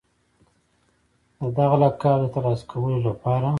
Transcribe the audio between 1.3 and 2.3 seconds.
د دغه لقب د